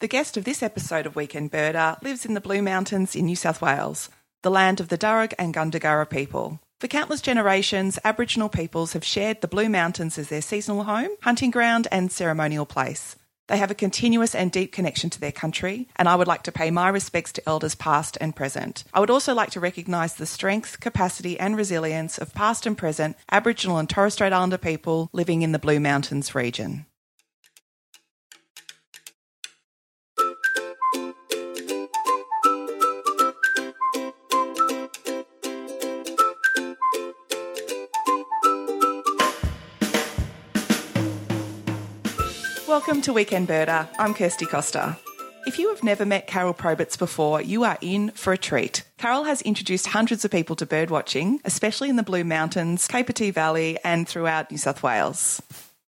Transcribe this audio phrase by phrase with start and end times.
[0.00, 3.34] The guest of this episode of Weekend Birder lives in the Blue Mountains in New
[3.34, 4.08] South Wales,
[4.42, 6.60] the land of the Darug and Gundungurra people.
[6.78, 11.50] For countless generations, Aboriginal peoples have shared the Blue Mountains as their seasonal home, hunting
[11.50, 13.16] ground, and ceremonial place.
[13.48, 16.52] They have a continuous and deep connection to their country, and I would like to
[16.52, 18.84] pay my respects to elders past and present.
[18.94, 23.16] I would also like to recognise the strength, capacity, and resilience of past and present
[23.32, 26.86] Aboriginal and Torres Strait Islander people living in the Blue Mountains region.
[42.78, 43.88] Welcome to Weekend Birder.
[43.98, 44.96] I'm Kirsty Costa.
[45.48, 48.84] If you have never met Carol Probets before, you are in for a treat.
[48.98, 53.80] Carol has introduced hundreds of people to birdwatching, especially in the Blue Mountains, Capertee Valley,
[53.82, 55.42] and throughout New South Wales.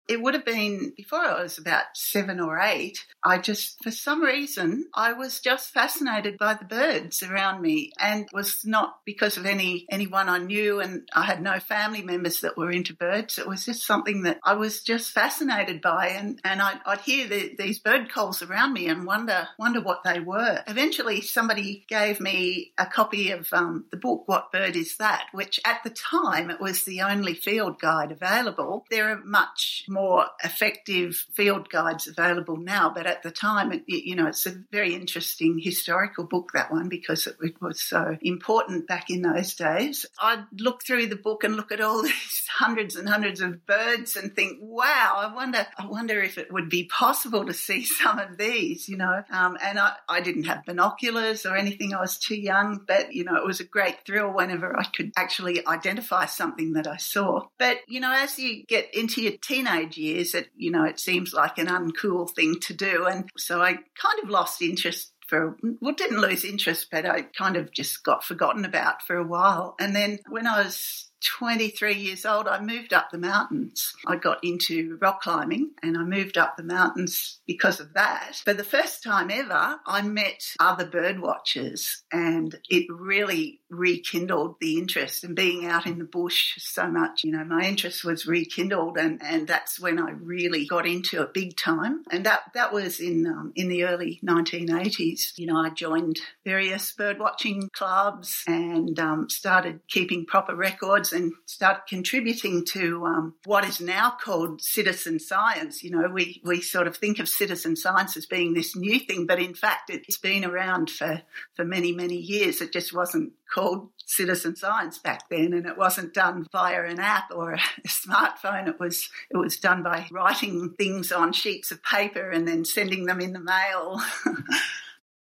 [0.07, 3.05] It would have been before I was about seven or eight.
[3.23, 8.27] I just, for some reason, I was just fascinated by the birds around me and
[8.33, 12.57] was not because of any, anyone I knew and I had no family members that
[12.57, 13.37] were into birds.
[13.37, 17.27] It was just something that I was just fascinated by and, and I'd, I'd hear
[17.27, 20.63] the, these bird calls around me and wonder, wonder what they were.
[20.67, 25.27] Eventually somebody gave me a copy of um, the book, What Bird Is That?
[25.31, 28.85] which at the time it was the only field guide available.
[28.89, 34.15] There are much more effective field guides available now, but at the time, it, you
[34.15, 38.87] know, it's a very interesting historical book, that one, because it, it, was so important
[38.87, 40.05] back in those days.
[40.19, 44.17] I'd look through the book and look at all these hundreds and hundreds of birds
[44.17, 48.19] and think, wow, I wonder, I wonder if it would be possible to see some
[48.19, 49.23] of these, you know.
[49.29, 51.93] Um, and I, I didn't have binoculars or anything.
[51.93, 55.11] I was too young, but, you know, it was a great thrill whenever I could
[55.15, 57.47] actually identify something that I saw.
[57.59, 61.33] But, you know, as you get into your teenage years, it, you know, it seems
[61.33, 63.05] like an uncool thing to do.
[63.05, 67.55] And so I kind of lost interest for, well, didn't lose interest, but I kind
[67.55, 69.75] of just got forgotten about for a while.
[69.79, 73.93] And then when I was 23 years old, I moved up the mountains.
[74.05, 78.41] I got into rock climbing and I moved up the mountains because of that.
[78.43, 84.77] For the first time ever, I met other bird watchers and it really rekindled the
[84.77, 87.23] interest and being out in the bush so much.
[87.23, 91.33] You know, my interest was rekindled and, and that's when I really got into it
[91.33, 92.03] big time.
[92.11, 95.37] And that, that was in, um, in the early 1980s.
[95.37, 101.33] You know, I joined various bird watching clubs and um, started keeping proper records and
[101.45, 105.83] start contributing to um, what is now called citizen science.
[105.83, 109.25] You know, we, we sort of think of citizen science as being this new thing,
[109.25, 111.21] but in fact, it's been around for,
[111.55, 112.61] for many, many years.
[112.61, 117.31] It just wasn't called citizen science back then, and it wasn't done via an app
[117.31, 118.67] or a smartphone.
[118.67, 123.05] It was it was done by writing things on sheets of paper and then sending
[123.05, 124.01] them in the mail.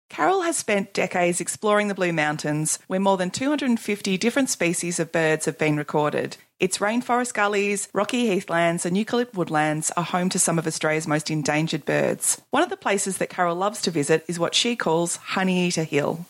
[0.10, 5.12] Carol has spent decades exploring the Blue Mountains, where more than 250 different species of
[5.12, 6.38] birds have been recorded.
[6.58, 11.30] Its rainforest gullies, rocky heathlands, and eucalypt woodlands are home to some of Australia's most
[11.30, 12.42] endangered birds.
[12.52, 16.26] One of the places that Carol loves to visit is what she calls Honeyeater Hill.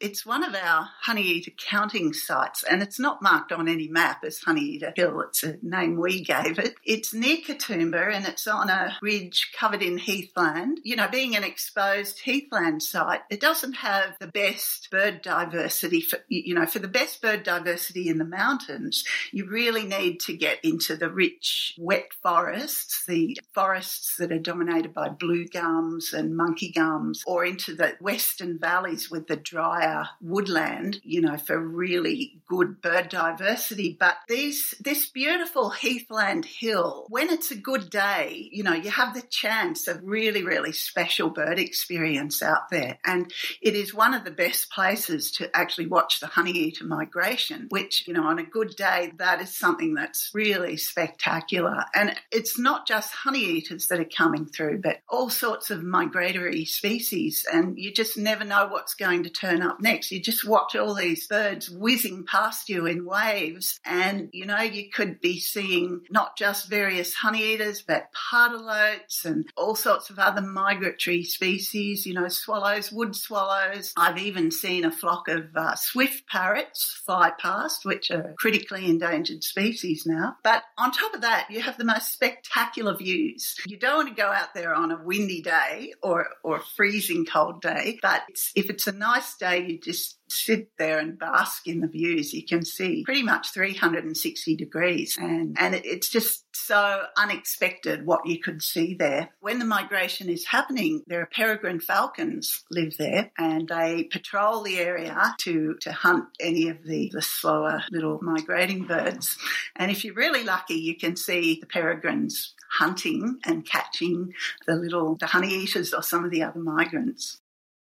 [0.00, 4.38] It's one of our Honeyeater counting sites, and it's not marked on any map as
[4.38, 5.22] Honeyeater Hill.
[5.22, 6.76] It's a name we gave it.
[6.84, 10.80] It's near Katoomba, and it's on a ridge covered in heathland.
[10.84, 16.00] You know, being an exposed heathland site, it doesn't have the best bird diversity.
[16.00, 20.36] For, you know, for the best bird diversity in the mountains, you really need to
[20.36, 26.36] get into the rich, wet forests, the forests that are dominated by blue gums and
[26.36, 29.87] monkey gums, or into the western valleys with the drier
[30.20, 33.96] woodland, you know, for really good bird diversity.
[33.98, 39.14] But these, this beautiful heathland hill, when it's a good day, you know, you have
[39.14, 42.98] the chance of really, really special bird experience out there.
[43.04, 48.06] And it is one of the best places to actually watch the honeyeater migration, which,
[48.06, 51.84] you know, on a good day, that is something that's really spectacular.
[51.94, 57.46] And it's not just honeyeaters that are coming through, but all sorts of migratory species.
[57.52, 60.10] And you just never know what's going to turn up next.
[60.10, 64.90] You just watch all these birds whizzing past you in waves, and you know, you
[64.90, 71.24] could be seeing not just various honeyeaters, but pardalotes and all sorts of other migratory
[71.24, 73.92] species, you know, swallows, wood swallows.
[73.96, 79.44] I've even seen a flock of uh, swift parrots fly past, which are critically endangered
[79.44, 80.36] species now.
[80.42, 83.56] But on top of that, you have the most spectacular views.
[83.66, 87.24] You don't want to go out there on a windy day or, or a freezing
[87.24, 91.66] cold day, but it's, if it's a nice day, you just sit there and bask
[91.66, 95.16] in the views, you can see pretty much 360 degrees.
[95.18, 99.30] And, and it, it's just so unexpected what you could see there.
[99.40, 104.78] When the migration is happening, there are peregrine falcons live there and they patrol the
[104.78, 109.36] area to, to hunt any of the, the slower little migrating birds.
[109.76, 114.34] And if you're really lucky, you can see the peregrines hunting and catching
[114.66, 117.40] the little the honey eaters or some of the other migrants.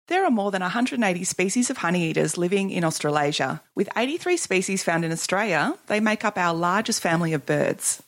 [0.07, 3.61] There are more than 180 species of honeyeaters living in Australasia.
[3.75, 8.01] With 83 species found in Australia, they make up our largest family of birds.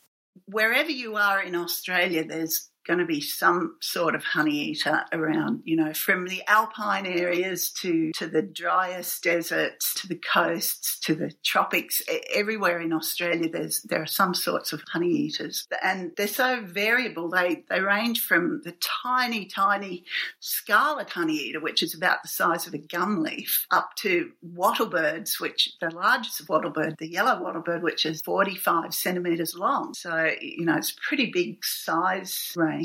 [0.46, 5.62] Wherever you are in Australia, there's going to be some sort of honey eater around,
[5.64, 11.14] you know, from the alpine areas to, to the driest deserts, to the coasts, to
[11.14, 12.02] the tropics.
[12.34, 15.68] Everywhere in Australia, there's, there are some sorts of honey eaters.
[15.84, 17.30] And they're so variable.
[17.30, 20.04] They, they range from the tiny, tiny
[20.40, 25.40] scarlet honey eater, which is about the size of a gum leaf, up to wattlebirds,
[25.40, 29.94] which the largest wattlebird, the yellow wattlebird, which is 45 centimetres long.
[29.94, 32.79] So, you know, it's pretty big size range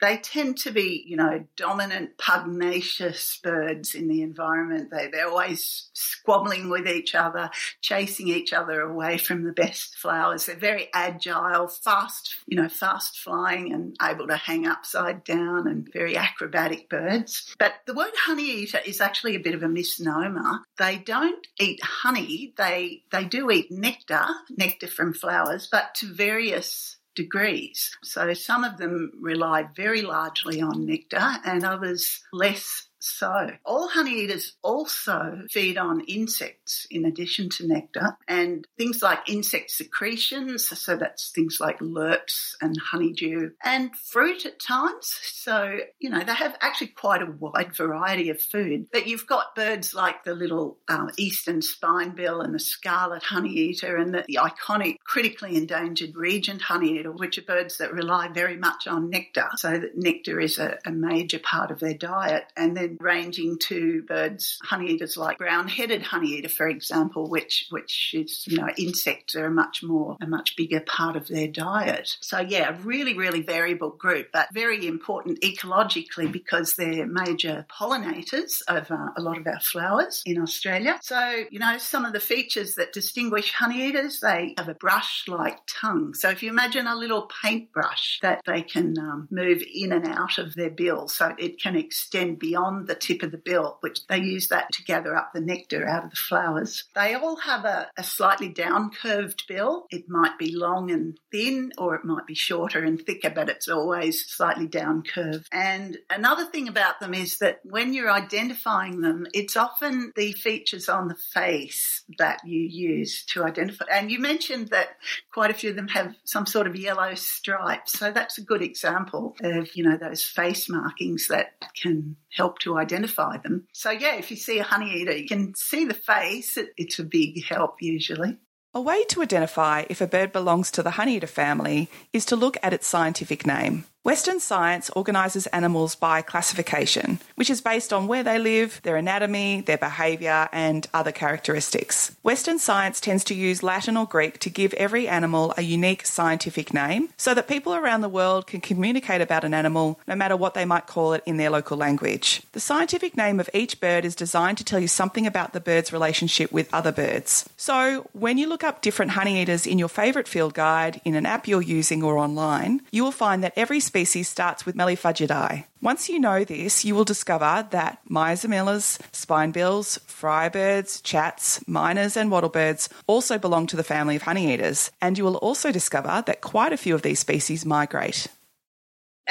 [0.00, 4.90] They tend to be, you know, dominant, pugnacious birds in the environment.
[4.90, 7.50] They, they're always squabbling with each other,
[7.80, 10.46] chasing each other away from the best flowers.
[10.46, 15.90] They're very agile, fast, you know, fast flying and able to hang upside down and
[15.92, 17.54] very acrobatic birds.
[17.58, 20.60] But the word honey eater is actually a bit of a misnomer.
[20.78, 22.54] They don't eat honey.
[22.56, 27.96] They, they do eat nectar, nectar from flowers, but to various degrees.
[28.02, 34.24] So some of them relied very largely on nectar and others less so, all honey
[34.24, 40.68] eaters also feed on insects in addition to nectar and things like insect secretions.
[40.68, 45.18] So that's things like lerps and honeydew and fruit at times.
[45.22, 48.88] So, you know, they have actually quite a wide variety of food.
[48.92, 54.12] But you've got birds like the little um, eastern spinebill and the scarlet honeyeater and
[54.12, 59.08] the, the iconic critically endangered regent honeyeater, which are birds that rely very much on
[59.08, 59.48] nectar.
[59.56, 62.44] So that nectar is a, a major part of their diet.
[62.56, 68.58] And then ranging to birds, honeyeaters like brown-headed honeyeater, for example, which which is you
[68.58, 72.16] know insects are a much more a much bigger part of their diet.
[72.20, 78.62] So yeah, a really really variable group, but very important ecologically because they're major pollinators
[78.68, 80.98] of uh, a lot of our flowers in Australia.
[81.02, 86.14] So you know some of the features that distinguish honeyeaters, they have a brush-like tongue.
[86.14, 90.38] So if you imagine a little paintbrush that they can um, move in and out
[90.38, 94.18] of their bill, so it can extend beyond the tip of the bill, which they
[94.18, 96.84] use that to gather up the nectar out of the flowers.
[96.94, 99.86] They all have a, a slightly down curved bill.
[99.90, 103.68] It might be long and thin, or it might be shorter and thicker, but it's
[103.68, 105.48] always slightly down curved.
[105.52, 110.88] And another thing about them is that when you're identifying them, it's often the features
[110.88, 113.84] on the face that you use to identify.
[113.90, 114.96] And you mentioned that
[115.32, 117.98] quite a few of them have some sort of yellow stripes.
[117.98, 122.69] So that's a good example of, you know, those face markings that can help to
[122.78, 123.66] identify them.
[123.72, 126.58] So, yeah, if you see a honeyeater, you can see the face.
[126.76, 128.38] It's a big help usually.
[128.72, 132.56] A way to identify if a bird belongs to the honeyeater family is to look
[132.62, 133.84] at its scientific name.
[134.02, 139.60] Western science organises animals by classification, which is based on where they live, their anatomy,
[139.60, 142.16] their behaviour, and other characteristics.
[142.22, 146.72] Western science tends to use Latin or Greek to give every animal a unique scientific
[146.72, 150.54] name so that people around the world can communicate about an animal no matter what
[150.54, 152.40] they might call it in their local language.
[152.52, 155.92] The scientific name of each bird is designed to tell you something about the bird's
[155.92, 157.46] relationship with other birds.
[157.58, 161.46] So, when you look up different honeyeaters in your favourite field guide, in an app
[161.46, 165.64] you're using, or online, you will find that every species starts with Meliphagidae.
[165.82, 172.88] Once you know this, you will discover that Myzomelas, spinebills, friarbirds, chats, miners, and wattlebirds
[173.08, 176.82] also belong to the family of honeyeaters, and you will also discover that quite a
[176.84, 178.28] few of these species migrate.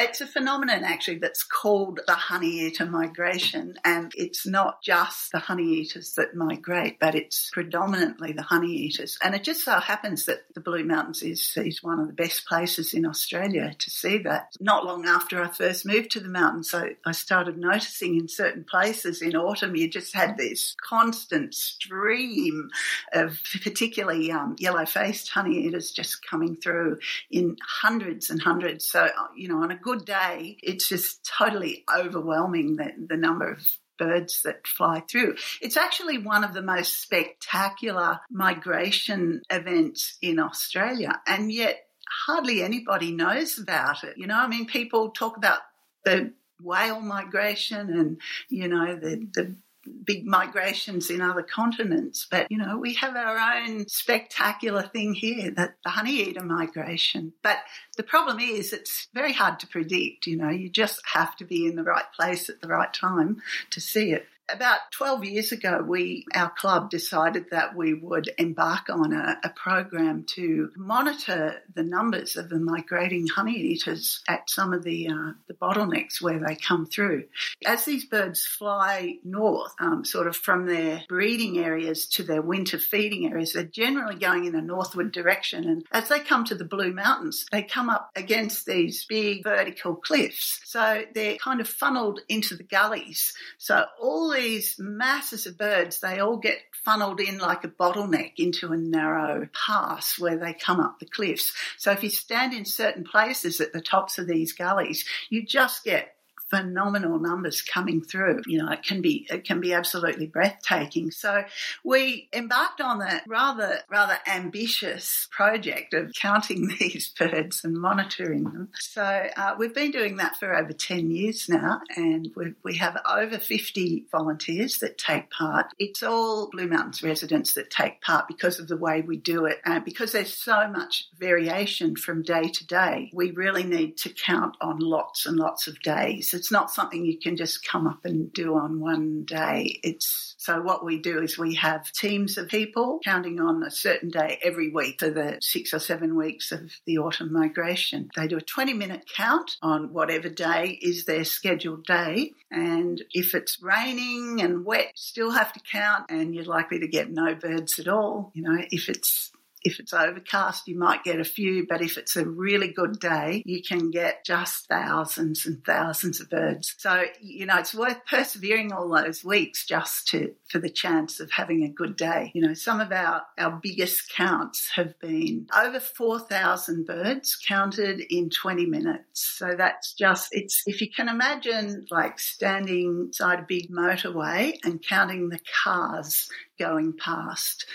[0.02, 6.16] It's a phenomenon actually that's called the honeyeater migration, and it's not just the honeyeaters
[6.16, 9.18] that migrate, but it's predominantly the honeyeaters.
[9.22, 12.46] And it just so happens that the Blue Mountains is, is one of the best
[12.46, 14.56] places in Australia to see that.
[14.62, 18.64] Not long after I first moved to the mountains, so I started noticing in certain
[18.64, 22.70] places in autumn, you just had this constant stream
[23.12, 28.86] of particularly um, yellow faced honeyeaters just coming through in hundreds and hundreds.
[28.86, 33.52] So, you know, on a good good day, it's just totally overwhelming the, the number
[33.52, 33.66] of
[33.98, 35.36] birds that fly through.
[35.62, 41.80] It's actually one of the most spectacular migration events in Australia, and yet
[42.28, 44.18] hardly anybody knows about it.
[44.18, 45.60] You know, I mean, people talk about
[46.06, 49.56] the whale migration and, you know, the, the
[50.04, 55.52] big migrations in other continents, but you know, we have our own spectacular thing here,
[55.52, 57.34] that the honeyeater migration.
[57.44, 57.58] But
[57.98, 61.66] the problem is it's very hard to predict, you know, you just have to be
[61.66, 63.42] in the right place at the right time
[63.72, 68.90] to see it about 12 years ago, we, our club decided that we would embark
[68.90, 74.84] on a, a, program to monitor the numbers of the migrating honeyeaters at some of
[74.84, 77.26] the, uh, the bottlenecks where they come through.
[77.66, 82.78] As these birds fly north, um, sort of from their breeding areas to their winter
[82.78, 85.68] feeding areas, they're generally going in a northward direction.
[85.68, 89.96] And as they come to the Blue Mountains, they come up against these big vertical
[89.96, 90.62] cliffs.
[90.66, 93.34] So they're kind of funneled into the gullies.
[93.58, 98.72] So all these masses of birds, they all get funneled in like a bottleneck into
[98.72, 101.54] a narrow pass where they come up the cliffs.
[101.78, 105.84] So if you stand in certain places at the tops of these gullies, you just
[105.84, 106.16] get
[106.50, 108.42] phenomenal numbers coming through.
[108.48, 111.12] You know, it can be it can be absolutely breathtaking.
[111.12, 111.44] So
[111.84, 118.70] we embarked on a rather rather ambitious project of counting these birds and monitoring them.
[118.80, 122.98] So uh, we've been doing that for over ten years now, and we we have
[123.10, 125.68] over fifty volunteers that take part.
[125.78, 129.60] It's all Blue Mountains residents that take part because of the way we do it,
[129.66, 133.12] and because there's so much variation from day to day.
[133.14, 137.20] We really need to count on lots and lots of days it's not something you
[137.20, 139.80] can just come up and do on one day.
[139.84, 144.10] It's so what we do is we have teams of people counting on a certain
[144.10, 148.10] day every week for the six or seven weeks of the autumn migration.
[148.16, 152.32] They do a 20 minute count on whatever day is their scheduled day.
[152.50, 157.12] And if it's raining and wet, still have to count and you're likely to get
[157.12, 158.32] no birds at all.
[158.34, 162.16] You know, if it's if it's overcast, you might get a few, but if it's
[162.16, 166.76] a really good day, you can get just thousands and thousands of birds.
[166.78, 171.32] So, you know, it's worth persevering all those weeks just to, for the chance of
[171.32, 172.32] having a good day.
[172.34, 178.30] You know, some of our, our biggest counts have been over 4,000 birds counted in
[178.30, 179.22] 20 minutes.
[179.38, 184.82] So that's just, it's, if you can imagine like standing side a big motorway and
[184.82, 187.66] counting the cars going past.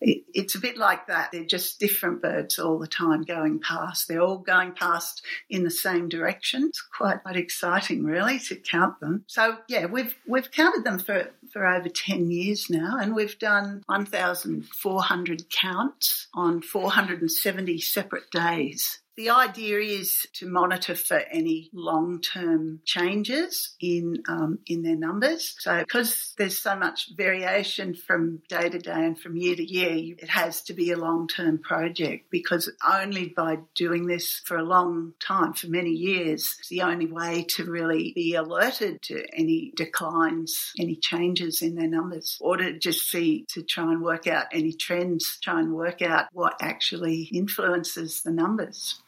[0.00, 1.30] It, it's a bit like that.
[1.32, 4.08] They're just different birds all the time going past.
[4.08, 6.64] They're all going past in the same direction.
[6.64, 9.24] It's quite, quite exciting, really, to count them.
[9.26, 13.82] So yeah, we've we've counted them for for over ten years now, and we've done
[13.86, 18.98] one thousand four hundred counts on four hundred and seventy separate days.
[19.14, 25.54] The idea is to monitor for any long-term changes in um, in their numbers.
[25.58, 30.16] So, because there's so much variation from day to day and from year to year,
[30.18, 32.30] it has to be a long-term project.
[32.30, 37.06] Because only by doing this for a long time, for many years, it's the only
[37.06, 42.78] way to really be alerted to any declines, any changes in their numbers, or to
[42.78, 47.24] just see to try and work out any trends, try and work out what actually
[47.24, 49.01] influences the numbers.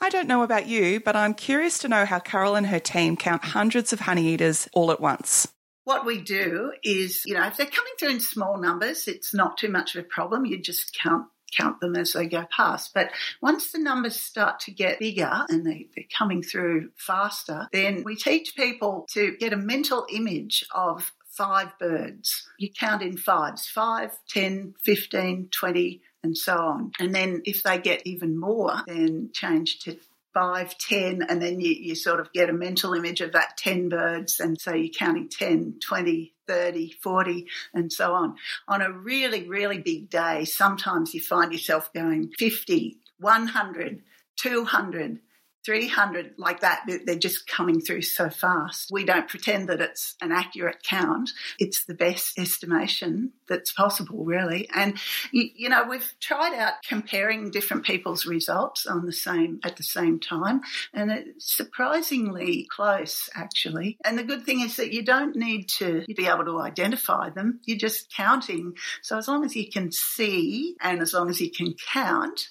[0.00, 3.16] I don't know about you, but I'm curious to know how Carol and her team
[3.16, 5.46] count hundreds of honey eaters all at once.
[5.84, 9.58] What we do is, you know, if they're coming through in small numbers, it's not
[9.58, 10.46] too much of a problem.
[10.46, 11.26] You just count
[11.56, 12.94] count them as they go past.
[12.94, 13.10] But
[13.42, 18.14] once the numbers start to get bigger and they, are coming through faster, then we
[18.14, 22.46] teach people to get a mental image of five birds.
[22.58, 26.92] You count in fives, five, ten, fifteen, twenty and so on.
[26.98, 29.96] And then if they get even more, then change to
[30.32, 33.88] five, ten, and then you, you sort of get a mental image of that 10
[33.88, 34.40] birds.
[34.40, 38.36] And so you're counting 10, 20, 30, 40, and so on.
[38.68, 44.02] On a really, really big day, sometimes you find yourself going 50, 100,
[44.36, 45.18] 200,
[45.64, 48.88] 300 like that they're just coming through so fast.
[48.90, 51.30] We don't pretend that it's an accurate count.
[51.58, 54.68] It's the best estimation that's possible really.
[54.74, 54.98] And
[55.32, 60.18] you, know we've tried out comparing different people's results on the same at the same
[60.18, 60.60] time
[60.92, 63.98] and it's surprisingly close actually.
[64.04, 67.60] And the good thing is that you don't need to be able to identify them.
[67.64, 68.74] You're just counting.
[69.02, 72.48] So as long as you can see and as long as you can count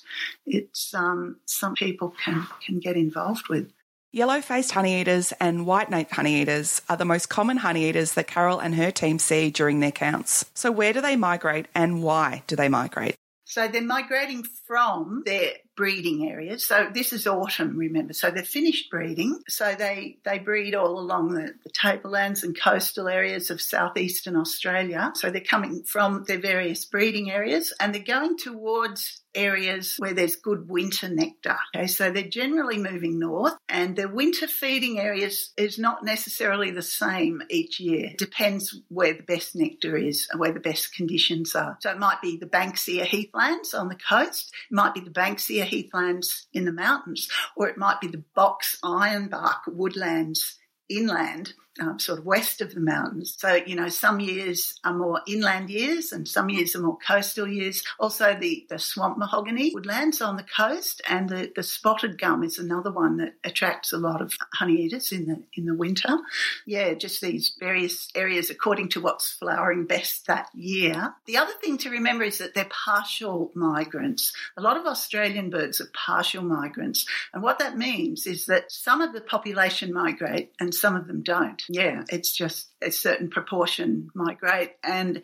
[0.49, 3.71] it's um, some people can can get involved with.
[4.11, 8.73] Yellow faced honeyeaters and white naped honeyeaters are the most common honeyeaters that Carol and
[8.73, 10.45] her team see during their counts.
[10.55, 13.15] So, where do they migrate and why do they migrate?
[13.45, 16.65] So, they're migrating from their breeding areas.
[16.65, 18.13] So, this is autumn, remember.
[18.13, 19.41] So, they're finished breeding.
[19.47, 25.11] So, they, they breed all along the, the tablelands and coastal areas of southeastern Australia.
[25.13, 30.35] So, they're coming from their various breeding areas and they're going towards areas where there's
[30.35, 31.57] good winter nectar.
[31.75, 36.81] Okay, so they're generally moving north and their winter feeding areas is not necessarily the
[36.81, 38.07] same each year.
[38.11, 41.77] It depends where the best nectar is and where the best conditions are.
[41.81, 45.65] So it might be the Banksia heathlands on the coast, it might be the Banksia
[45.65, 50.57] heathlands in the mountains, or it might be the box ironbark woodlands
[50.89, 53.35] inland um, sort of west of the mountains.
[53.37, 57.47] So, you know, some years are more inland years and some years are more coastal
[57.47, 57.83] years.
[57.99, 62.59] Also, the, the swamp mahogany woodlands on the coast and the, the spotted gum is
[62.59, 66.17] another one that attracts a lot of honeyeaters in the, in the winter.
[66.65, 71.13] Yeah, just these various areas according to what's flowering best that year.
[71.25, 74.33] The other thing to remember is that they're partial migrants.
[74.57, 77.05] A lot of Australian birds are partial migrants.
[77.33, 81.23] And what that means is that some of the population migrate and some of them
[81.23, 84.71] don't yeah, it's just a certain proportion migrate.
[84.83, 85.21] And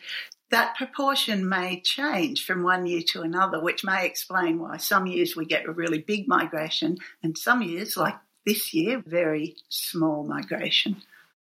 [0.51, 5.35] that proportion may change from one year to another, which may explain why some years
[5.35, 11.01] we get a really big migration and some years, like this year, very small migration.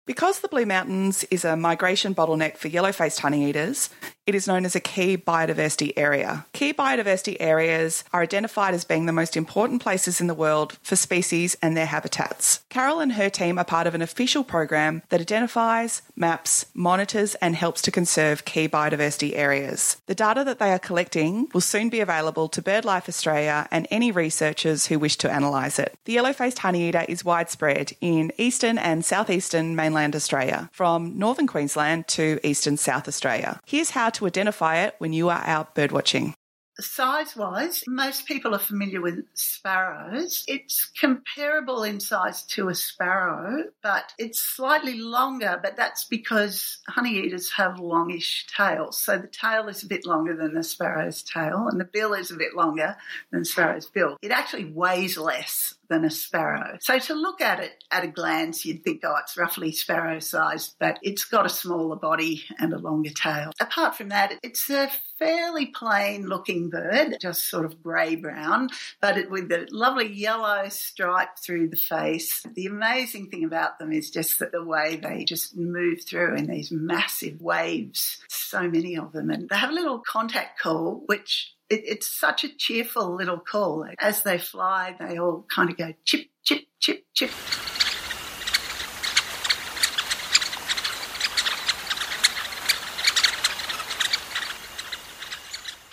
[0.07, 3.89] Because the Blue Mountains is a migration bottleneck for yellow faced honeyeaters,
[4.25, 6.45] it is known as a key biodiversity area.
[6.53, 10.95] Key biodiversity areas are identified as being the most important places in the world for
[10.95, 12.63] species and their habitats.
[12.69, 17.55] Carol and her team are part of an official program that identifies, maps, monitors, and
[17.55, 19.97] helps to conserve key biodiversity areas.
[20.07, 24.11] The data that they are collecting will soon be available to BirdLife Australia and any
[24.11, 25.95] researchers who wish to analyse it.
[26.05, 32.07] The yellow faced honeyeater is widespread in eastern and southeastern mainland Australia, from northern Queensland
[32.09, 33.59] to eastern South Australia.
[33.65, 36.33] Here's how to identify it when you are out birdwatching.
[36.79, 40.43] Size wise, most people are familiar with sparrows.
[40.47, 47.51] It's comparable in size to a sparrow, but it's slightly longer, but that's because honeyeaters
[47.51, 48.97] have longish tails.
[48.97, 52.31] So the tail is a bit longer than the sparrow's tail, and the bill is
[52.31, 52.95] a bit longer
[53.31, 54.17] than the sparrow's bill.
[54.21, 56.77] It actually weighs less than a sparrow.
[56.79, 60.77] So to look at it at a glance, you'd think, oh, it's roughly sparrow sized,
[60.79, 63.51] but it's got a smaller body and a longer tail.
[63.59, 68.69] Apart from that, it's a fairly plain looking bird, just sort of grey brown,
[69.01, 72.41] but it, with a lovely yellow stripe through the face.
[72.55, 76.47] The amazing thing about them is just that the way they just move through in
[76.47, 79.29] these massive waves, so many of them.
[79.29, 83.87] And they have a little contact call, which it, it's such a cheerful little call.
[83.99, 87.31] As they fly, they all kind of go chip, chip, chip, chip.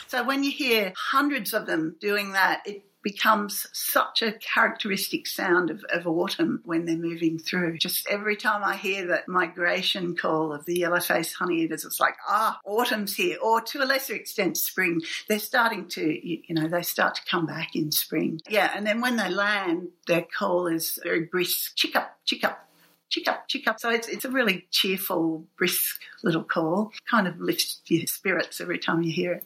[0.08, 5.70] So when you hear hundreds of them doing that, it becomes such a characteristic sound
[5.70, 7.78] of, of autumn when they're moving through.
[7.78, 12.60] Just every time I hear that migration call of the yellow-faced honeyeaters, it's like, ah,
[12.66, 15.00] autumn's here, or to a lesser extent, spring.
[15.26, 18.42] They're starting to, you, you know, they start to come back in spring.
[18.46, 22.68] Yeah, and then when they land, their call is very brisk, chick up, chick up,
[23.08, 23.80] chick up, chick up.
[23.80, 26.92] So it's, it's a really cheerful, brisk little call.
[27.10, 29.44] Kind of lifts your spirits every time you hear it.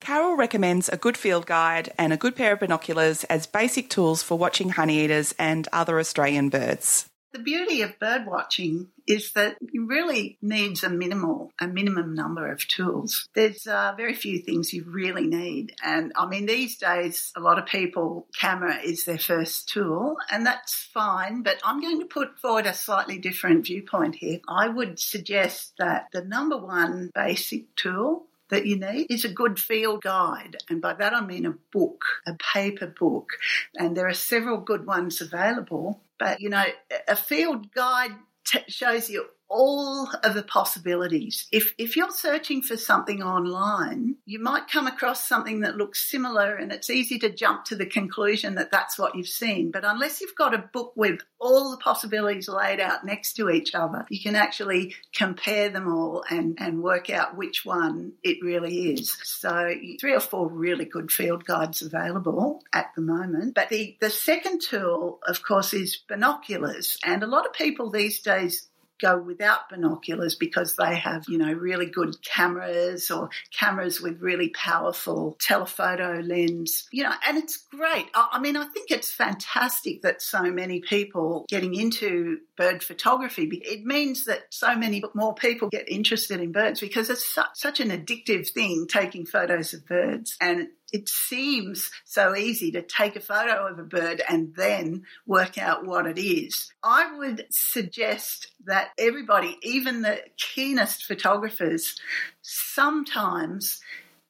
[0.00, 4.22] Carol recommends a good field guide and a good pair of binoculars as basic tools
[4.22, 7.08] for watching honeyeaters and other Australian birds.
[7.32, 12.50] The beauty of bird watching is that it really needs a minimal, a minimum number
[12.50, 13.28] of tools.
[13.34, 15.74] There's uh, very few things you really need.
[15.84, 20.46] And I mean, these days, a lot of people, camera is their first tool, and
[20.46, 21.42] that's fine.
[21.42, 24.40] But I'm going to put forward a slightly different viewpoint here.
[24.48, 29.58] I would suggest that the number one basic tool that you need is a good
[29.58, 30.56] field guide.
[30.68, 33.30] And by that I mean a book, a paper book.
[33.76, 36.00] And there are several good ones available.
[36.18, 36.64] But, you know,
[37.08, 38.12] a field guide
[38.44, 41.46] t- shows you all of the possibilities.
[41.52, 46.56] If, if you're searching for something online, you might come across something that looks similar
[46.56, 49.70] and it's easy to jump to the conclusion that that's what you've seen.
[49.70, 53.74] But unless you've got a book with all the possibilities laid out next to each
[53.74, 58.92] other, you can actually compare them all and, and work out which one it really
[58.92, 59.16] is.
[59.22, 63.54] So three or four really good field guides available at the moment.
[63.54, 66.98] But the, the second tool, of course, is binoculars.
[67.04, 68.68] And a lot of people these days
[69.00, 74.48] go without binoculars because they have, you know, really good cameras or cameras with really
[74.50, 78.06] powerful telephoto lens, you know, and it's great.
[78.14, 83.48] I mean, I think it's fantastic that so many people getting into bird photography.
[83.64, 87.80] It means that so many more people get interested in birds because it's such, such
[87.80, 93.20] an addictive thing taking photos of birds and it seems so easy to take a
[93.20, 96.72] photo of a bird and then work out what it is.
[96.82, 101.96] I would suggest that everybody, even the keenest photographers,
[102.42, 103.80] sometimes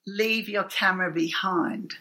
[0.06, 1.94] leave your camera behind.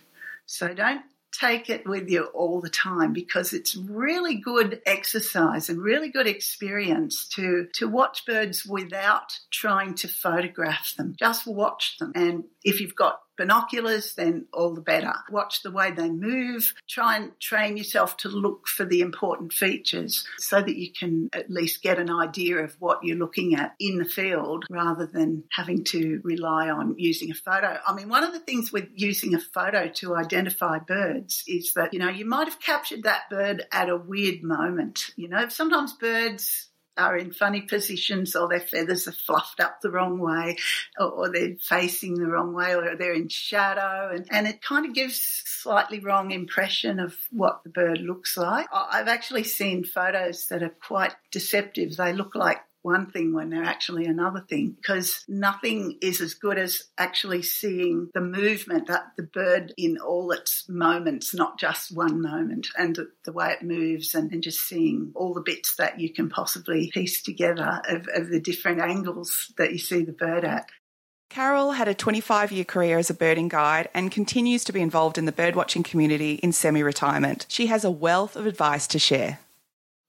[0.45, 1.01] So don't
[1.39, 6.27] take it with you all the time because it's really good exercise and really good
[6.27, 11.15] experience to to watch birds without trying to photograph them.
[11.17, 12.13] Just watch them.
[12.15, 15.13] And if you've got binoculars, then all the better.
[15.29, 16.73] Watch the way they move.
[16.89, 21.49] Try and train yourself to look for the important features so that you can at
[21.49, 25.83] least get an idea of what you're looking at in the field rather than having
[25.85, 27.79] to rely on using a photo.
[27.85, 31.93] I mean, one of the things with using a photo to identify birds is that,
[31.93, 35.11] you know, you might have captured that bird at a weird moment.
[35.15, 39.89] You know, sometimes birds are in funny positions or their feathers are fluffed up the
[39.89, 40.57] wrong way
[40.97, 44.85] or, or, they're facing the wrong way or they're in shadow and, and it kind
[44.85, 48.67] of gives slightly wrong impression of what the bird looks like.
[48.73, 51.97] I've actually seen photos that are quite deceptive.
[51.97, 56.59] They look like one thing when they're actually another thing because nothing is as good
[56.59, 62.21] as actually seeing the movement that the bird in all its moments, not just one
[62.21, 66.13] moment, and the way it moves, and, and just seeing all the bits that you
[66.13, 70.69] can possibly piece together of, of the different angles that you see the bird at.
[71.29, 75.17] Carol had a 25 year career as a birding guide and continues to be involved
[75.17, 77.47] in the birdwatching community in semi retirement.
[77.49, 79.39] She has a wealth of advice to share.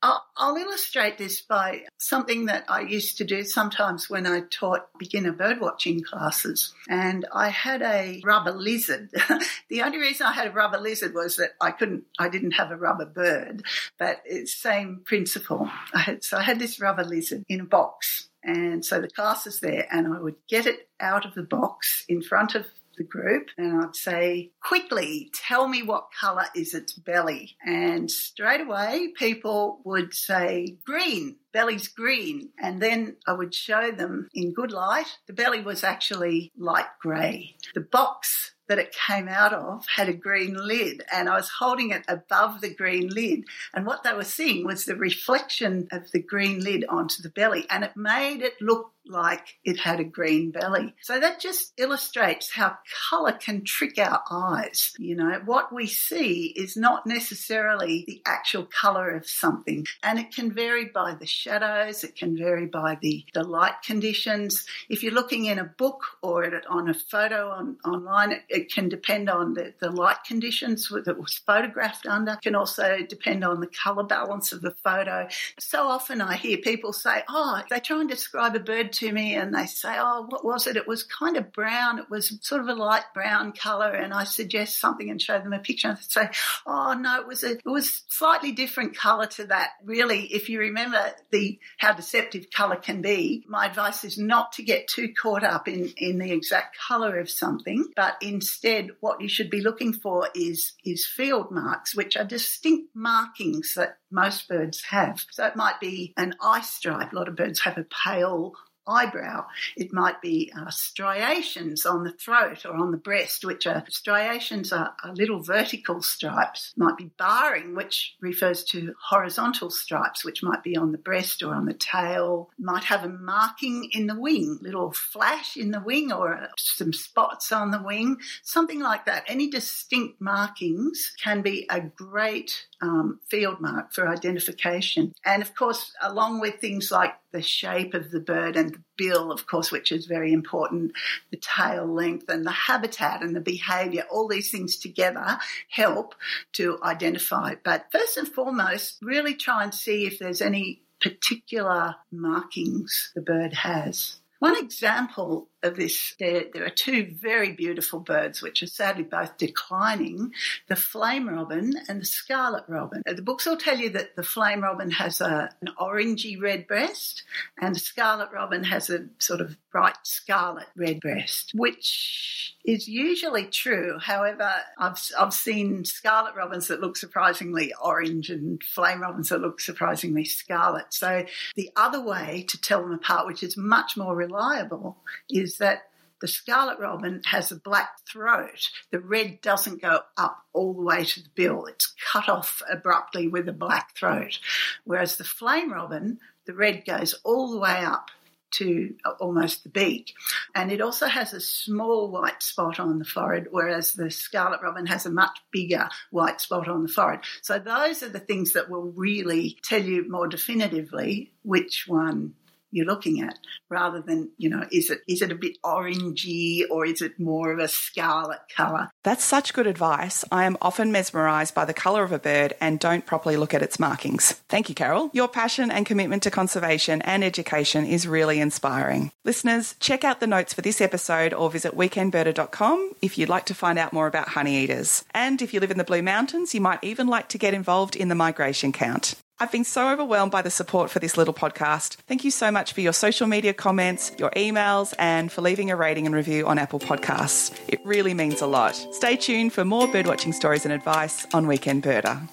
[0.06, 4.88] I'll, I'll, illustrate this by something that I used to do sometimes when I taught
[4.98, 6.72] beginner birdwatching classes.
[6.88, 9.10] And I had a rubber lizard.
[9.68, 12.70] the only reason I had a rubber lizard was that I couldn't, I didn't have
[12.70, 13.64] a rubber bird,
[13.98, 15.68] but it's same principle.
[15.92, 18.28] I had, so I had this rubber lizard in a box.
[18.44, 22.04] And so the class is there and I would get it out of the box
[22.08, 22.66] in front of
[22.96, 27.56] the group and I'd say, quickly, tell me what colour is its belly.
[27.64, 32.50] And straight away, people would say, green, belly's green.
[32.61, 37.56] And then I would show them in good light, the belly was actually light grey.
[37.74, 41.90] The box that it came out of had a green lid and I was holding
[41.90, 43.44] it above the green lid.
[43.72, 47.66] And what they were seeing was the reflection of the green lid onto the belly
[47.70, 50.94] and it made it look like it had a green belly.
[51.02, 52.78] So that just illustrates how
[53.10, 54.94] colour can trick our eyes.
[54.98, 59.86] You know, what we see is not necessarily the actual colour of something.
[60.02, 64.66] And it can vary by the shadows, it can vary by the, the light conditions.
[64.88, 68.88] If you're looking in a book or on a photo on, online, it, it can
[68.88, 72.32] depend on the, the light conditions that was photographed under.
[72.32, 75.28] It can also depend on the colour balance of the photo.
[75.58, 79.35] So often I hear people say, oh, they try and describe a bird to me
[79.35, 80.76] and they say, Oh, what was it?
[80.76, 81.98] It was kind of brown.
[81.98, 83.90] It was sort of a light brown colour.
[83.92, 86.30] And I suggest something and show them a picture and say,
[86.66, 89.70] Oh, no, it was a, it was slightly different colour to that.
[89.85, 94.62] Really, if you remember the, how deceptive colour can be, my advice is not to
[94.62, 99.28] get too caught up in, in the exact colour of something, but instead what you
[99.28, 104.83] should be looking for is, is field marks, which are distinct markings that most birds
[104.90, 105.24] have.
[105.31, 107.12] So it might be an eye stripe.
[107.12, 108.55] A lot of birds have a pale
[108.87, 109.46] eyebrow.
[109.76, 114.72] It might be uh, striations on the throat or on the breast, which are striations
[114.72, 116.72] are, are, little vertical stripes.
[116.76, 121.55] Might be barring, which refers to horizontal stripes, which might be on the breast or
[121.55, 122.50] on the tail.
[122.59, 126.92] Might have a marking in the wing, little flash in the wing or uh, some
[126.92, 129.24] spots on the wing, something like that.
[129.26, 135.12] Any distinct markings can be a great um, field mark for identification.
[135.24, 139.30] And of course, along with things like the shape of the bird and the bill,
[139.30, 140.92] of course, which is very important,
[141.30, 145.38] the tail length and the habitat and the behavior, all these things together
[145.68, 146.14] help
[146.52, 147.54] to identify.
[147.62, 153.52] But first and foremost, really try and see if there's any particular markings the bird
[153.52, 154.16] has.
[154.38, 159.36] One example of this, there, there are two very beautiful birds, which are sadly both
[159.38, 160.32] declining
[160.68, 163.02] the flame robin and the scarlet robin.
[163.04, 167.24] The books will tell you that the flame robin has a, an orangey red breast
[167.60, 173.46] and the scarlet robin has a sort of bright scarlet red breast, which is usually
[173.46, 173.98] true.
[174.00, 179.60] However, I've, I've seen scarlet robins that look surprisingly orange and flame robins that look
[179.60, 180.86] surprisingly scarlet.
[180.90, 184.98] So the other way to tell them apart, which is much more reliable,
[185.30, 185.85] is that
[186.20, 188.70] the scarlet robin has a black throat.
[188.90, 191.66] The red doesn't go up all the way to the bill.
[191.66, 194.38] It's cut off abruptly with a black throat.
[194.85, 198.11] Whereas the flame robin, the red goes all the way up
[198.52, 200.14] to uh, almost the beak.
[200.54, 204.87] And it also has a small white spot on the forehead, whereas the scarlet robin
[204.87, 207.20] has a much bigger white spot on the forehead.
[207.42, 212.35] So those are the things that will really tell you more definitively which one
[212.76, 213.38] you're looking at
[213.70, 217.52] rather than, you know, is it is it a bit orangey or is it more
[217.52, 218.90] of a scarlet colour?
[219.02, 220.24] That's such good advice.
[220.30, 223.62] I am often mesmerised by the colour of a bird and don't properly look at
[223.62, 224.32] its markings.
[224.48, 225.10] Thank you, Carol.
[225.12, 229.10] Your passion and commitment to conservation and education is really inspiring.
[229.24, 233.54] Listeners, check out the notes for this episode or visit weekendbirder.com if you'd like to
[233.54, 235.04] find out more about honey eaters.
[235.14, 237.96] And if you live in the Blue Mountains, you might even like to get involved
[237.96, 239.14] in the migration count.
[239.38, 241.96] I've been so overwhelmed by the support for this little podcast.
[242.09, 245.77] Thank you so much for your social media comments, your emails, and for leaving a
[245.77, 247.55] rating and review on Apple Podcasts.
[247.68, 248.75] It really means a lot.
[248.92, 252.27] Stay tuned for more birdwatching stories and advice on Weekend Birder.